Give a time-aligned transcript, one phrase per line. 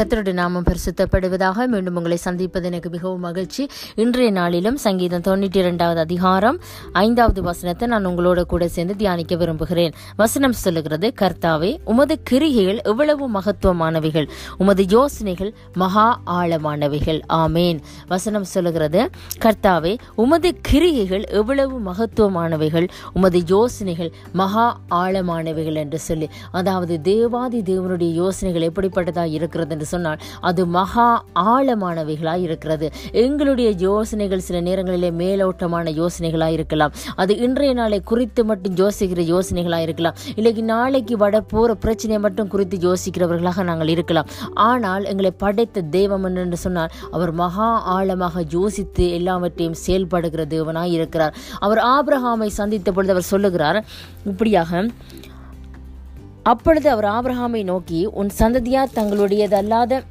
[0.00, 3.68] கத்தருடைய நாமம் பரிசுத்தப்படுவதாக மீண்டும் உங்களை சந்திப்பது எனக்கு மிகவும் மகிழ்ச்சி.
[3.94, 6.58] இன்றைய நாளிலும் சங்கீதம் தொண்ணூற்றி இரண்டாவது அதிகாரம்
[6.92, 9.92] ஐந்தாவது வசனத்தை நான் உங்களோட கூட சேர்ந்து தியானிக்க விரும்புகிறேன்.
[10.16, 14.28] வசனம் சொல்லுகிறது கர்த்தாவே உமது கிரிகைகள் எவ்வளவு மகத்துவமானவைகள்.
[14.58, 17.20] உமது யோசனைகள் மகா ஆழமானவைகள்.
[17.28, 17.80] ஆமேன்.
[18.08, 19.10] வசனம் சொல்லுகிறது
[19.44, 22.88] கர்த்தாவே உமது கிரிகைகள் எவ்வளவு மகத்துவமானவைகள்.
[23.12, 24.66] உமது யோசனைகள் மகா
[25.02, 31.08] ஆழமானவைகள் என்று சொல்லி அதாவது தேவாதி தேவனுடைய யோசனைகள் எப்படிப்பட்டதா இருக்கிறது என்று சொன்னால் அது மகா
[31.54, 32.86] ஆழமானவைகளாக இருக்கிறது.
[33.24, 36.92] எங்களுடைய யோசனைகள் சில நேரங்களிலே மேலோட்டமான யோசனைகளாக இருக்கலாம்.
[37.22, 40.16] அது இன்றைய நாளை குறித்து மட்டும் யோசிக்கிற யோசனைகளாக இருக்கலாம்.
[40.38, 44.28] இல்லைக்கு நாளைக்கு வட போகிற பிரச்சனையை மட்டும் குறித்து யோசிக்கிறவர்களாக நாங்கள் இருக்கலாம்.
[44.70, 51.34] ஆனால் எங்களை படைத்த தெய்வம் என்று சொன்னால் அவர் மகா ஆழமாக யோசித்து எல்லாவற்றையும் செயல்படுகிற தேவனாக இருக்கிறார்.
[51.66, 53.80] அவர் ஆபிரஹாமை சந்தித்த பொழுது அவர் சொல்லுகிறார்
[54.30, 54.68] இப்படியாக
[56.42, 60.02] அப்பொழுது அவர் ஆபிரஹாமை நோக்கி உன் சந்ததியார் தங்களுடையதல்லாத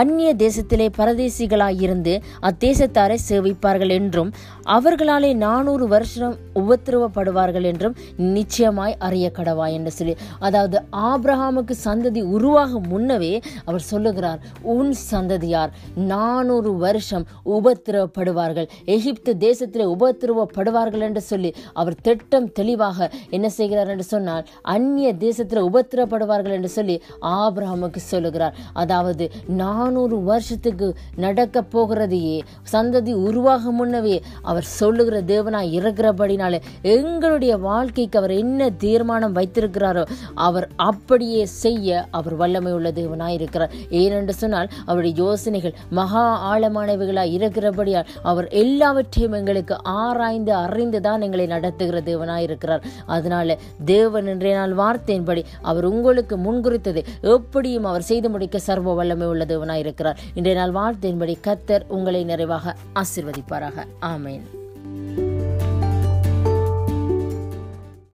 [0.00, 2.14] அந்நிய தேசத்திலே பரதேசிகளாயிருந்து
[2.48, 4.30] அத்தேசத்தாரை சேவிப்பார்கள் என்றும்
[4.66, 7.94] அவர்களாலே நானூறு வருஷம் உபத்திரவப்படுவார்கள் என்றும்
[8.34, 10.14] நிச்சயமாய் அறிய கடவா என்று சொல்லி.
[10.38, 10.76] அதாவது
[11.10, 13.32] ஆபிரஹாமுக்கு சந்ததி உருவாகும் முன்னவே
[13.64, 14.40] அவர் சொல்லுகிறார்
[14.74, 23.88] உன் சந்ததியார் நானூறு வருஷம் உபத்திரவப்படுவார்கள் எகிப்து தேசத்திலே உபத்திரவப்படுவார்கள் என்று சொல்லி அவர் திட்டம் தெளிவாக என்ன செய்கிறார்
[23.88, 26.98] என்று சொன்னால் அந்நிய தேசத்தில் உபத்திரப்படுவார்கள் என்று சொல்லி
[27.38, 28.54] ஆபிரஹாமுக்கு சொல்லுகிறார்.
[28.72, 30.86] அதாவது நான் நானூறு வருஷத்துக்கு
[31.24, 32.36] நடக்க போகிறதையே
[32.72, 34.16] சந்ததி உருவாகும் முன்னவே
[34.50, 36.58] அவர் சொல்லுகிற தேவனாக இருக்கிறபடினால
[36.94, 40.04] எங்களுடைய வாழ்க்கைக்கு அவர் என்ன தீர்மானம் வைத்திருக்கிறாரோ
[40.46, 43.74] அவர் அப்படியே செய்ய அவர் வல்லமை உள்ள தேவனாக இருக்கிறார்.
[44.00, 52.00] ஏனென்று சொன்னால் அவருடைய யோசனைகள் மகா ஆழமானவைகளாக இருக்கிறபடியால் அவர் எல்லாவற்றையும் எங்களுக்கு ஆராய்ந்து அறிந்து தான் எங்களை நடத்துகிற
[52.10, 52.84] தேவனாக இருக்கிறார்.
[53.16, 53.58] அதனால
[53.94, 57.02] தேவன் இன்றைய நாள் வார்த்தையின்படி அவர் உங்களுக்கு முன்குறித்தது
[57.36, 59.42] எப்படியும் அவர் செய்து முடிக்க சர்வ வல்லமை உள்ள
[59.78, 60.20] இருக்கிறார்.
[60.34, 63.84] இன்றைய நாள் வாழ்த்தின்படி கத்தர் உங்களை நிறைவாக ஆசிர்வதிப்பாராக.
[64.00, 64.42] ஆமேன்.